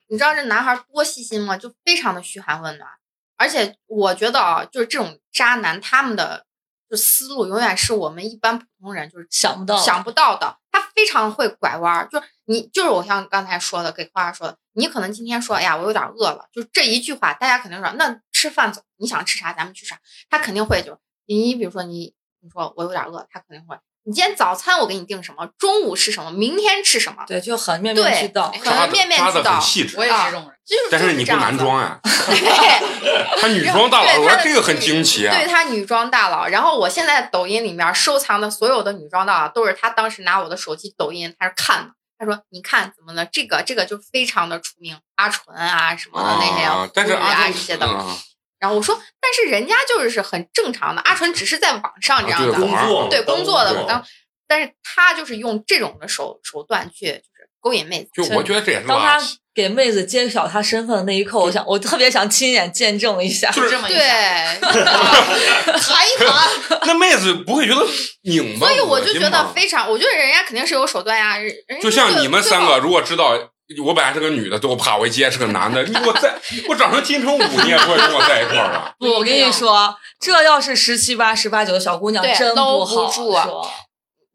[0.08, 1.56] 你知道这男孩多细心吗？
[1.56, 2.90] 就非常的嘘寒问暖，
[3.38, 6.44] 而且我觉得啊，就是这种渣男，他们的
[6.90, 10.56] 就思路永远是我们一般普通人就是想不到想不到的。
[10.72, 23.76] 他非常会拐弯儿，就是你就是我像刚才说的，给花花说的，你可能今天说，哎呀，我有点饿了，就这一句话，大家肯定说，那吃饭走，你想吃啥咱们去啥，他肯定会就你比如说你你说我有点饿，他肯定会。
[24.04, 25.46] 你今天早餐我给你定什么？
[25.58, 26.30] 中午吃什么？
[26.30, 27.22] 明天吃什么？
[27.26, 28.50] 对，就很面面俱到。
[28.50, 30.52] 很面面俱到很细致我，也是这种人。
[30.64, 35.34] 就是但是你不男装啊，呀， 对，他女装大佬，我说这个很惊奇啊。
[35.36, 36.46] 对他女装大佬。
[36.46, 41.90] 然后我现在抖音里面收藏的所有的女装大佬，都是他当时拿我的手机抖音，他是看的。
[42.20, 43.24] 他说：“你看怎么了？
[43.24, 47.86] 这个这个就非常的出名，阿纯啊什么的那些啊，但是腐女啊这些的。
[47.86, 48.16] 嗯
[48.60, 54.06] 然后我说，但是人家就是很正常的，阿纯只是在网上这样的，啊对工作对工作的当当，
[54.46, 58.10] 但是他就是用这种的手手段去就是勾引妹子。
[58.12, 63.50] 就我觉得这也是当他吧，给妹子揭晓她身份的那一刻，我想我特别想亲眼见证一下。
[63.50, 64.56] 就是这么一对，下
[65.78, 66.80] 谈一谈。
[66.86, 67.84] 那妹子不会觉得
[68.22, 68.68] 拧巴？
[68.68, 71.36] 所以我就觉得非常，我觉得人家肯定是有手段呀。
[71.36, 73.36] 人人家就像你们三个，如果知道
[73.84, 76.34] 我本来是个女的，最后啪我一接是个男的，你给我在，
[76.68, 78.92] 我长成金城武，你也不会跟我在一块儿吧？
[78.98, 83.70] 不，我跟你说，这要是十七八、十八九的小姑娘，对真搂不好住啊说。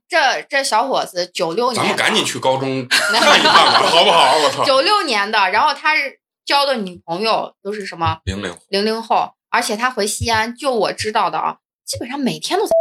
[0.08, 4.38] 这这小伙子九六年的，咱们赶紧去高中 看一看吧，好不好？
[4.38, 12.72] 我操，九六年的，然后他是交的女朋友都是什么零零零零后，而且他回西安，就我知道的啊，基本上每天都在，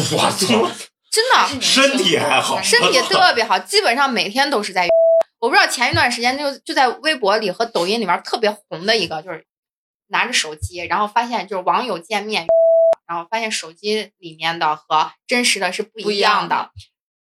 [0.16, 0.70] 我操，
[1.12, 4.88] 真的身体还好，身体特别好，基本上每天都是在。
[5.38, 9.44] 我不知道前一段时间就就在微博里和抖音里面特别红的一个，就是
[10.06, 12.46] 拿着手机，然后发现就是网友见面，
[13.12, 16.70] 然后发现手机里面的和真实的是不不一样的，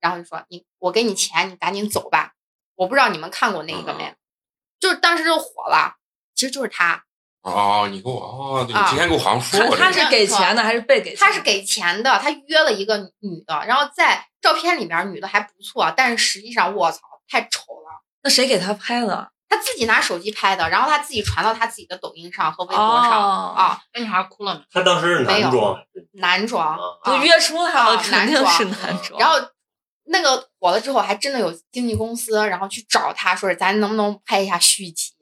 [0.02, 2.34] 然后就说你我给你钱，你赶紧走吧。
[2.76, 4.13] 我不知道你们看过那个没，
[4.78, 5.96] 就是当时就火了，
[6.36, 7.06] 其实就是他，
[7.44, 11.20] 哦，你给我哦，对你啊之前给我好像说过这个，他他是给钱的还是被给钱？
[11.20, 18.04] 他是给钱的，他约了一个女的，然后在照片里面女的还不错，但是实际上我操太丑了。
[18.22, 19.32] 那谁给他拍的？
[19.50, 24.62] 他自己拿手机拍的，然后他自己传到他自己的抖音上和微博上、哦啊，那女孩哭了没？
[24.72, 25.78] 他当时是男装，
[26.14, 29.20] 男装啊都啊，约出来了，啊肯定是男男装。
[29.20, 29.36] 然后
[30.06, 35.14] 那个火了之后，还真的有经纪公司，然后去找他说，咱能不能拍一下续集，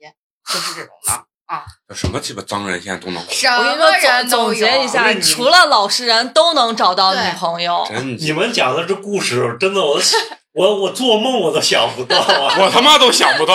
[0.46, 1.12] 就是这种的
[1.46, 1.64] 啊，
[1.94, 4.28] 什么鸡巴脏人现在都能，什我跟你么说，人。
[4.28, 7.86] 总总结一下，除了老实人都能找到女朋友。
[7.88, 9.98] 真你们讲的这故事，真的我
[10.58, 12.56] 我我做梦我都想不到啊！
[12.58, 13.54] 我他妈都想不到，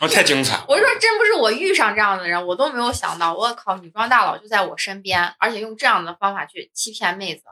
[0.00, 0.64] 我太精彩了。
[0.68, 7.44] 我说真不是我遇上这样的人，我都没有想到，我靠，女装大佬就在我身边，而且用这样的方法去欺骗妹子。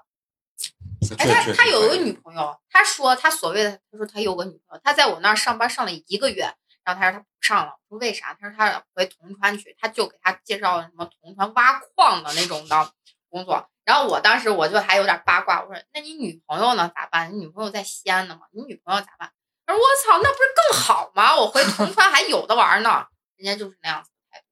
[1.17, 6.53] 哎，他他有个女朋友，他说他所谓的，他说他有个女朋友，他在我那儿上班上了一个月，
[6.85, 8.37] 然后他说他不上了，我说为啥？
[8.39, 12.93] 他说他回铜川去，他就给他介绍了什么铜川挖矿的那种的
[13.31, 13.67] 工作。
[13.85, 16.91] 然后我当时我就还有点八卦，我说那你女朋友呢？
[16.95, 17.33] 咋办？
[17.33, 18.43] 你女朋友在西安呢吗？
[18.53, 19.33] 你女朋友咋办？
[19.67, 21.37] 他说我操，那不是更好吗？
[21.37, 23.07] 我回铜川还有的玩呢。
[23.37, 24.47] 人家就是那样子的态度。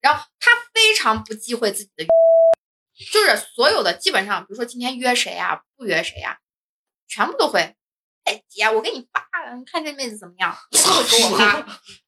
[0.00, 2.06] 然后他非常不忌讳自己的
[3.12, 6.38] 就是所有的基本上，比如说今天约谁呀、不约谁呀、
[7.08, 7.74] 全部都会。
[8.24, 10.56] 哎姐，我给你发了，你看这妹子怎么样？
[10.70, 11.66] 都会给我发。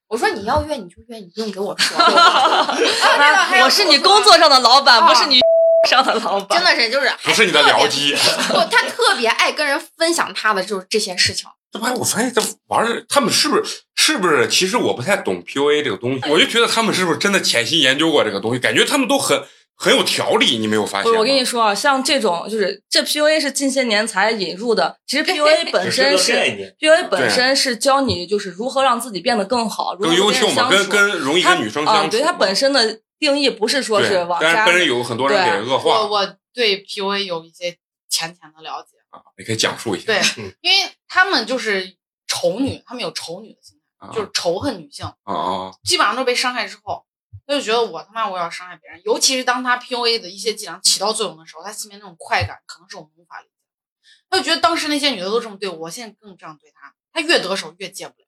[0.08, 1.96] 我说你要约你就约，你不用给我说。
[3.64, 5.40] 我是你工作上的老板，啊不是你
[5.88, 6.58] 上的老板。
[6.58, 8.14] 真的是就是不是你的僚机。
[8.48, 11.46] 不，他特别爱跟人分享他的就是这些事情。
[11.72, 14.46] 这玩意儿我发现这玩意儿，他们是不是是不是？
[14.48, 18.58] 其实我不太懂 PUA 这个东西，我就觉得他们是不是真的潜心研究过这个东西？
[18.58, 19.42] 感觉他们都很
[19.74, 21.18] 很有条理，你没有发现吗？
[21.18, 24.94] 我跟你说啊，像这种就是这 PUA 是近些年才引入的。
[25.06, 32.08] 其实 PUA 本身是是，PUA 本身是教你就是如何让自己变得更好，如何更优秀嘛，跟跟跟容易跟女生啊，相处嘛。
[32.10, 40.06] 对它本身的定义不是说是往渣但是本人有很多人对给恶化我我对 PUA 有一些浅浅的了解，啊，你可以讲述一下。
[40.06, 47.06] 对嗯，因为他们就是丑女，他们有丑女的心态，啊就是仇恨女性，啊啊，基本上都被伤害之后，
[47.46, 54.28] 他就觉得我他妈我要伤害别人，尤其是当他 PUA 的一些伎俩起到作用的时候，他心里面那种快感，可能是我们无法理解的。
[54.28, 58.26] 他就觉得当时那些女的都这么对我，我现在更这样对他，他越得手越戒不了。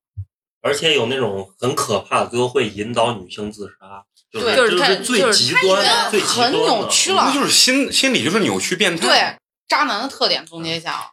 [0.62, 9.06] 而且有那种很可怕的，最后会引导女性自杀，就是对就就是他是最就是他已极端、经最很扭曲了那就是心心理就是扭曲变态。
[9.06, 9.36] 对，
[9.68, 11.10] 渣男的特点总结一下啊。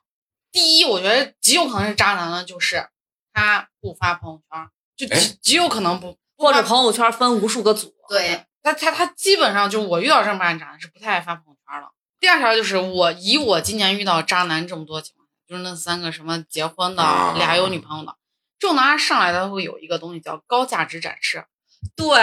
[0.52, 2.88] 第一，我觉得极有可能是渣男的，就是
[3.34, 11.92] 他不发朋友圈，就哎极极有可能不，或者朋友圈分无数个组，对，他他他基本上就我遇到正八经渣男是不太爱发朋友圈了。
[12.20, 18.16] 第二条就是我以我今年遇到渣男这么多情况下，就是那三个什么结婚的、啊俩有女朋友的，
[18.60, 21.46] 这种男孩上来他会有一个东西叫高价值展示，
[21.96, 22.22] 对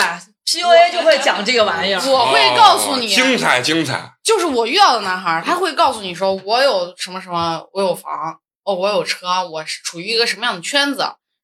[0.49, 2.01] ，PUA 就会讲这个玩意儿。
[2.11, 4.13] 我会告诉你，哦精彩精彩。
[4.25, 11.01] 就是我遇到的男孩儿，他会告诉你说，我有什么什么，我有房，哦，我有车，我是处于一个什么样的圈子，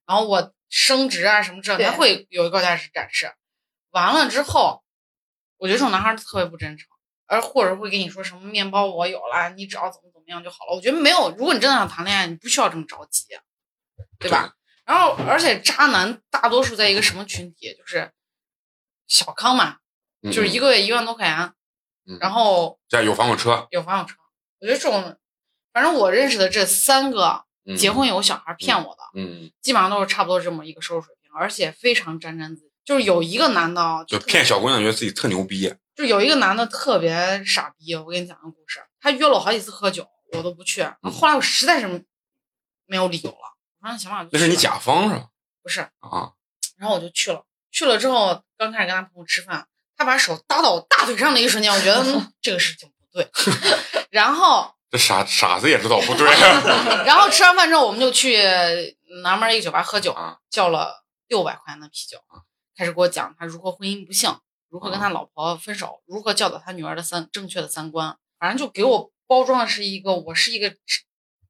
[0.06, 3.32] 然后我升职啊什么这，对他会有一个高价值展示。
[3.90, 4.82] 完了之后，
[5.58, 6.86] 我觉得这种男孩儿特别不真诚，
[7.26, 10.74] 而或者会跟你说什么面包我有了，你只要怎么怎么样就好了。
[10.74, 13.24] 我觉得没有，如果你真的想谈恋爱，你不需要这么着急，
[14.18, 14.52] 对吧？
[14.84, 18.10] 然后，而且渣男大多数在一个什么群体，就是
[19.06, 19.78] 小康嘛，
[20.22, 21.52] 嗯就是一个月一万多块钱，
[22.06, 24.16] 嗯然后这有房有车，有房有车。
[24.60, 25.18] 我觉得这种，
[25.72, 32.70] 反正我认识的这三个嗯结婚有小孩骗我的，嗯，基本上都是差不多这么一个收入水平，而且非常沾沾自喜。
[32.84, 35.74] 就是有一个男的啊，就骗小姑娘觉得自己特牛逼。
[35.94, 38.84] 就有一个男的特别傻逼，我给你讲个故事。
[39.00, 40.82] 他约了我好几次喝酒，我都不去。
[41.02, 42.04] 嗯后来我实在是
[42.86, 45.28] 没有理由了，我说行吧，我就那是你甲方是吧？
[45.62, 45.80] 不是？
[46.00, 46.32] 啊，
[46.76, 47.44] 然后我就去了。
[47.74, 53.28] 去了之后，刚开始跟他朋友吃饭，他把手搭到我大腿上的一瞬间，我觉得、嗯、这个事情不对。
[54.10, 56.24] 然后 这傻傻子也知道不对。
[57.04, 58.38] 然后吃完饭之后，我们就去
[59.24, 62.18] 南门一个酒吧喝酒啊，叫了六百块钱的啤酒，
[62.76, 64.38] 开始给我讲他如何婚姻不幸，
[64.70, 70.72] 如何跟他老婆分手，如何教导他女儿的三正确的三观，反正就给我包装的是一个我是一个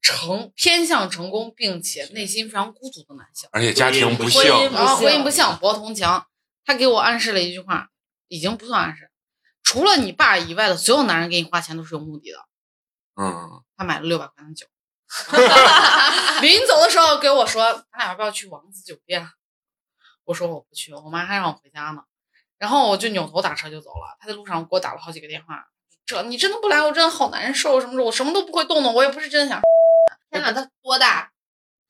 [0.05, 6.07] 成偏向成功，并且内心非常孤独的男性，而且家庭不幸婚，姻不然后幸婚姻不幸，博同情。
[6.67, 7.89] 他给我暗示了一句话，
[8.29, 9.11] 已经不算暗示，
[9.63, 12.39] 除了你爸以外的所有男人给你花钱都是有目的的。
[13.17, 14.67] 嗯，他买了六百块钱的酒，
[16.43, 19.27] 临走的时候给我说：“咱俩要不要去王子酒店？”
[20.25, 22.03] 我说我不去，我妈还让我回家呢。
[22.59, 24.17] 然后我就扭头打车就走了。
[24.21, 25.67] 他在路上给我打了好几个电话，
[26.05, 27.81] 这你真的不来，我真的好难受。
[27.81, 29.63] 什么时候我什么都不会动的，我也不是真的想。
[30.35, 31.31] 天呐，他多大？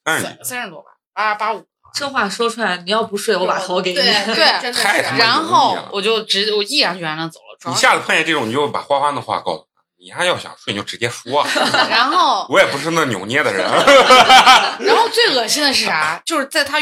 [0.04, 1.66] 三三十多吧，八八五。
[1.94, 3.96] 这话说出来，你要不睡，我把头给你。
[3.96, 7.70] 对对然后我就直我毅然决然的走了。
[7.70, 9.82] 你下次碰见这种，你就把花花的话告诉他。
[9.96, 11.42] 你还要想睡，你就直接说。
[11.88, 13.64] 然后 我也不是那扭捏的人。
[13.64, 16.20] 然后最恶心的是啥？
[16.26, 16.78] 就是在他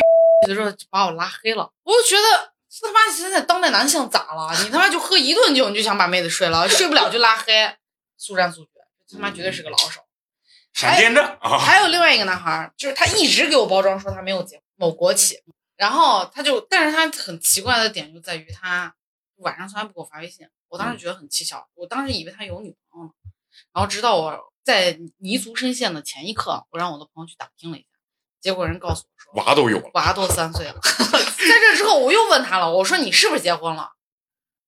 [0.48, 4.53] 的时候就把我拉黑了，我就觉得这他妈现在当代男性咋了？
[4.64, 7.77] 你他妈就喝一顿酒你就想把妹子睡了，睡不了就拉黑，
[8.18, 8.70] 速战速决，
[9.12, 10.01] 他妈绝对是个老手。
[10.73, 11.59] 闪电战啊！
[11.59, 15.39] 还有另外一个男孩儿，就是他一直给我包装说他没有结某国企，
[15.77, 18.95] 然后他就，但是他很奇怪的点就在于他
[19.37, 23.13] 晚上从来不给我发微信，我当时觉得很蹊跷，我当时以为他有女朋友呢，
[23.73, 27.87] 然后直到我在泥足深陷的前一刻，我让我的朋友去打听了一下，
[28.41, 30.81] 结果人告诉我说娃都有了，娃都三岁了。
[30.83, 33.91] 在这之后，我又问他了，我说你是不是结婚了？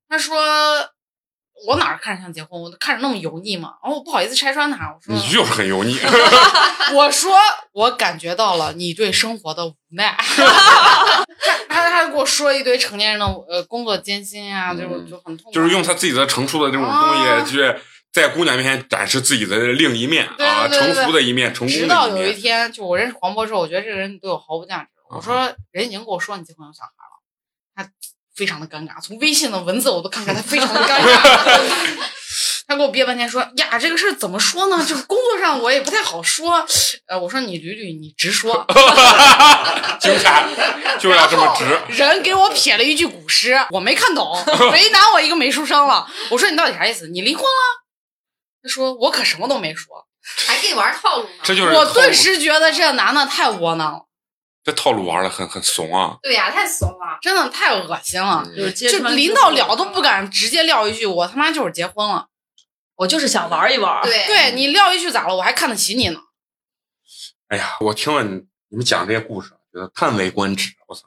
[0.09, 0.37] 他说
[1.67, 3.75] 我哪儿看着像结婚，我看着那么油腻嘛？
[3.83, 5.99] 然后我不好意思拆穿他，我说你就是很油腻。
[6.95, 7.33] 我说
[7.73, 10.17] 我感觉到了你对生活的无奈。
[11.69, 17.75] 他他他给我说一堆成年人的呃工作艰辛啊、就嗯就很痛苦，就是用他自己的成熟的这种啊东西去
[18.13, 22.41] 在姑娘面前展示自己的另一面对啊，成熟的一面，成功直到有一的一面。
[22.41, 24.89] 天，就我认识黄渤之后，我觉得这个人对我毫无价值。
[25.11, 27.91] 我说人已经跟我说你结婚有小孩了，他
[28.35, 31.59] 非常的尴尬，从微信的文字我都看出来他非常的尴尬。
[32.67, 34.83] 他给我憋半天说呀，这个事儿怎么说呢？
[34.85, 36.67] 就是工作上我也不太好说。
[37.07, 38.67] 呃，我说你捋捋，你直说。
[40.01, 40.45] 精彩，
[40.99, 41.79] 就要这么直。
[41.95, 44.43] 人给我撇了一句古诗，我没看懂，
[44.73, 46.07] 为难我一个没书生了。
[46.31, 47.09] 我说你到底啥意思？
[47.09, 47.85] 你离婚了？
[48.63, 50.07] 他说我可什么都没说。
[50.47, 51.29] 还跟你玩套路呢？
[51.43, 54.04] 这就是我顿时觉得这男的太窝囊了，
[54.65, 56.17] 这套路玩的很很怂啊。
[56.23, 57.19] 对呀、太怂了。
[57.21, 58.43] 真的太恶心了。
[58.47, 62.27] 嗯就是就临到了都不敢直接撂一句，我他妈就是结婚了。
[62.97, 64.03] 我就是想玩一玩。
[64.03, 65.37] 对对你撂一句咋了？
[65.37, 66.21] 我还看得起你呢。
[67.49, 70.71] 哎呀，我听了你你们讲这些故事，觉得叹为观止。
[70.87, 71.03] 我操，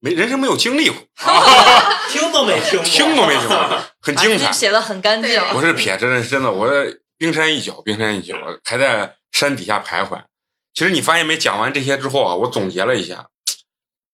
[0.00, 4.52] 没人生没有经历过， 啊、听都没听过，听都没听过，很精彩。
[4.52, 5.30] 写的很干净。
[5.30, 6.68] 对我是撇，真的是真的，我
[7.16, 10.22] 冰山一角，冰山一角，还在山底下徘徊。
[10.78, 11.36] 其实你发现没？
[11.36, 13.30] 讲完这些之后啊，我总结了一下，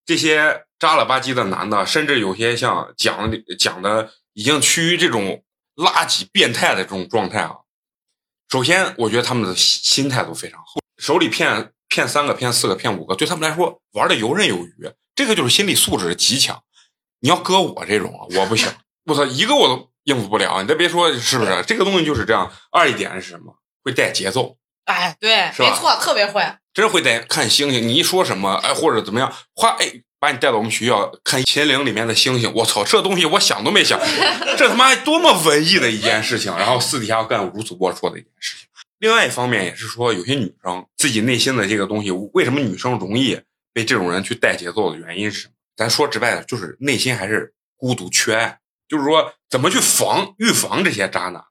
[0.05, 5.43] 这些渣了吧唧的男的，甚至有些像讲讲的已经趋于这种
[5.77, 7.61] 垃圾变态的这种状态啊。
[8.51, 14.93] 首先，我觉得他们的心心态都非常好，手里骗骗三个、骗四个、骗五个，对他们来说玩的游刃有余。
[15.15, 16.63] 这个就是心理素质极强。
[17.21, 18.71] 你要搁我这种啊，我不行，
[19.07, 20.61] 我操，一个我都应付不了。
[20.61, 21.65] 你再别说是不是？
[21.67, 22.53] 这个东西就是这样。
[22.71, 23.57] 二一点是什么？
[23.83, 24.59] 会带节奏，
[24.91, 26.43] 哎，对，没错，特别会。
[26.73, 27.87] 真会带看星星。
[27.87, 32.53] 你一说什么，哎，或者怎么样，哗，哎，把你带到我们学校看秦岭里面的星星。
[32.55, 33.99] 我操，这东西我想都没想，
[34.57, 36.57] 这他妈多么文艺的一件事情。
[36.57, 38.67] 然后私底下要干如此龌龊的一件事情。
[38.99, 43.41] 另外一方面也是说，有些女生自己内心的这个东西，为什么女生容易
[43.73, 45.55] 被这种人去带节奏的原因是什么？
[45.77, 48.59] 咱说直白的，就是内心还是孤独缺爱。
[48.89, 51.43] 就是说，怎么去防预防这些渣男？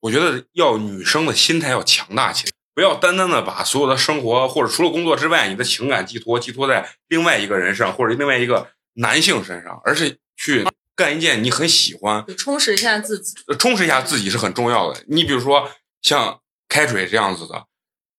[0.00, 10.62] 我觉得要女生的心态要强大起来，不要单单的把所有的生活或者除了工作之外，你的情感寄托寄托在另外一个人上或者另外一个男性身上，而是去
[10.94, 13.34] 干一件你很喜欢、充实一下自己。
[13.46, 15.02] 呃充实一下自己是很重要的。
[15.08, 15.70] 你比如说
[16.02, 17.64] 像开水这样子的，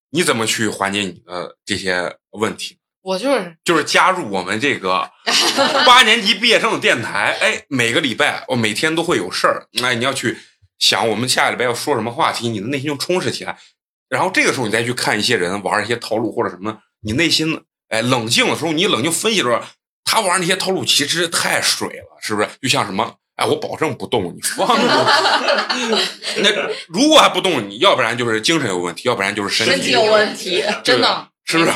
[0.10, 2.80] 你怎么去缓解你的这些问题？
[3.04, 5.12] 我就是就是加入我们这个
[5.86, 10.40] 八年级毕业生的电台，哎，每个礼拜我每天都会有事儿，哎，你要去
[10.80, 13.56] 想我们下个礼拜要说什么话题，你的内心就充实起来。
[14.10, 19.62] 然后这个时候你再去看一些人玩一些套路或者什么，你内心哎冷静的时候，你冷静分析的时候，
[20.04, 22.48] 他玩那些套路其实太水了，是不是？
[22.62, 24.84] 就像什么，哎，我保证不动你，放着。
[26.40, 26.50] 那
[26.88, 31.72] 如果还不动你，要不然就是精神有问题，要不然就是身体身体有问题，真的，是不是，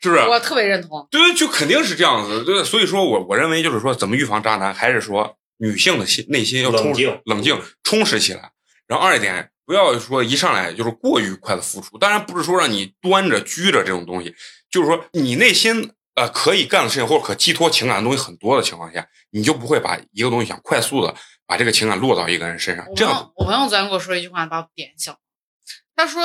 [0.00, 0.22] 是不是？
[0.22, 1.06] 我特别认同。
[1.10, 2.44] 对，就肯定是这样子。
[2.44, 8.50] 对，所以说我我认为就是说，怎么预防渣男，还是说女性的心内心要充冷静冷静充实起来。
[8.86, 11.98] 然后二一点，不要说一上来就是过于快的付出。
[11.98, 14.34] 当然不是说让你端着拘着这种东西，
[14.70, 21.14] 就是说你内心呃可以干的事情或者可寄托情感的东西很多的情况下，你就不会把一个东西想快速的
[21.46, 22.86] 把这个情感落到一个人身上。
[22.94, 25.18] 这样我朋友昨天跟我说一句话，把我点醒了。
[25.94, 26.22] 他说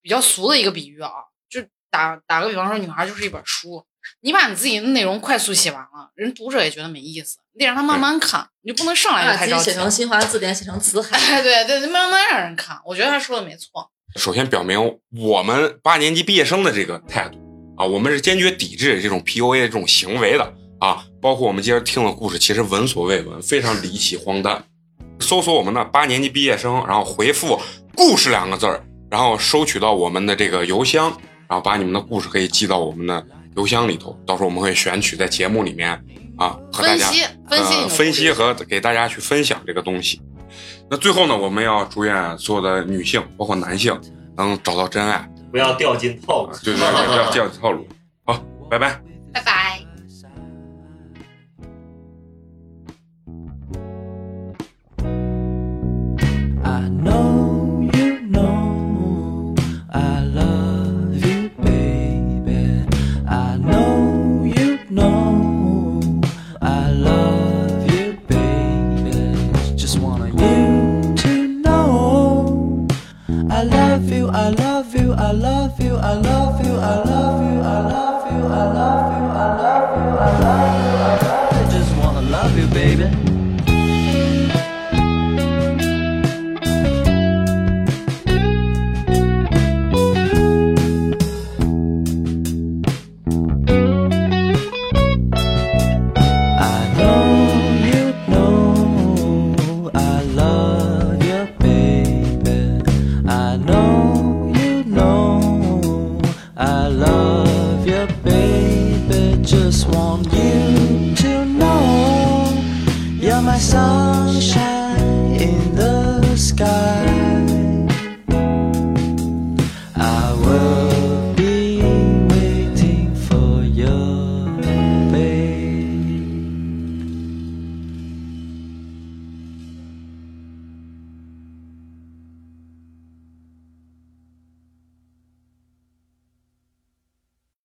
[0.00, 1.10] 比较俗的一个比喻啊，
[1.50, 3.84] 就打打个比方说，女孩就是一本书，
[4.20, 9.76] 你把你自己的内容快速写完了，人读者也觉得没意思，你得让他慢慢看，你就不能上来就把自己太着急写。
[9.76, 11.16] 成新华字典，写成词 海。
[11.16, 12.78] 哎，对对，慢慢让人看。
[12.84, 13.90] 我觉得他说的没错。
[14.16, 17.38] 首先表明我们八年级毕业生的这个态度
[17.76, 21.04] 啊，我们是坚决抵制这种 PUA 的这种行为的啊。
[21.20, 24.64] 包括我们今儿听的故事，其实闻所未闻，非常离奇荒诞。
[25.20, 27.58] 搜索我们的八年级毕业生，然后回复
[27.96, 31.08] “故事”两个字儿，然后收取到我们的这个邮箱，
[31.48, 33.26] 然后把你们的故事可以寄到我们的
[33.56, 34.18] 邮箱里头。
[34.26, 35.90] 到时候我们会选取在节目里面
[36.36, 40.20] 啊和大家分析分析你呃分析和给大家去分享这个东西。
[40.88, 43.98] 那最后呢，我们要祝愿所有的女性，包括男性，
[44.36, 45.28] 能找到真爱。
[45.50, 46.58] 不要掉进套路啊。
[46.62, 47.86] 对对对，不要掉进套路。
[48.24, 48.40] 好，
[48.70, 49.00] 拜拜。
[49.32, 49.82] 拜拜。
[56.64, 57.45] I know